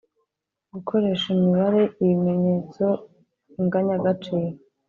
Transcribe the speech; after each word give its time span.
•Gukoresha 0.73 1.25
imibare, 1.35 1.81
ibimenyetso, 2.01 2.85
inganyagaciro. 3.59 4.47